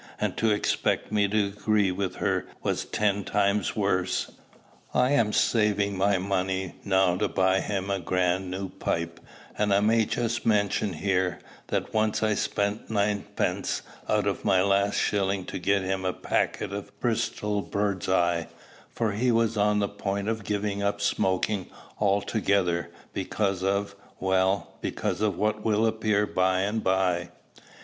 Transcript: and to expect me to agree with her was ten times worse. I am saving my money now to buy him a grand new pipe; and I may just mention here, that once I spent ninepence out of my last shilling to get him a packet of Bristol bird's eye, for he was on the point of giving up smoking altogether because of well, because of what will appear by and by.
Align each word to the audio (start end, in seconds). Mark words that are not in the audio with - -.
and 0.19 0.35
to 0.35 0.49
expect 0.49 1.11
me 1.11 1.27
to 1.27 1.45
agree 1.45 1.91
with 1.91 2.15
her 2.15 2.47
was 2.63 2.85
ten 2.85 3.23
times 3.23 3.75
worse. 3.75 4.31
I 4.95 5.11
am 5.11 5.31
saving 5.31 5.95
my 5.95 6.17
money 6.17 6.73
now 6.83 7.15
to 7.17 7.27
buy 7.27 7.59
him 7.59 7.91
a 7.91 7.99
grand 7.99 8.49
new 8.49 8.69
pipe; 8.69 9.19
and 9.59 9.71
I 9.71 9.79
may 9.79 10.05
just 10.05 10.43
mention 10.43 10.93
here, 10.93 11.37
that 11.67 11.93
once 11.93 12.23
I 12.23 12.33
spent 12.33 12.89
ninepence 12.89 13.83
out 14.09 14.25
of 14.25 14.43
my 14.43 14.63
last 14.63 14.97
shilling 14.97 15.45
to 15.45 15.59
get 15.59 15.83
him 15.83 16.03
a 16.03 16.13
packet 16.13 16.73
of 16.73 16.99
Bristol 16.99 17.61
bird's 17.61 18.09
eye, 18.09 18.47
for 18.89 19.11
he 19.11 19.31
was 19.31 19.55
on 19.55 19.77
the 19.77 19.87
point 19.87 20.27
of 20.27 20.43
giving 20.43 20.81
up 20.81 20.99
smoking 20.99 21.67
altogether 21.99 22.89
because 23.13 23.63
of 23.63 23.95
well, 24.19 24.79
because 24.81 25.21
of 25.21 25.37
what 25.37 25.63
will 25.63 25.85
appear 25.85 26.25
by 26.25 26.61
and 26.61 26.83
by. 26.83 27.29